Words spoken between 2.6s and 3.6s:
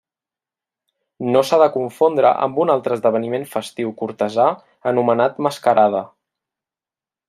un altre esdeveniment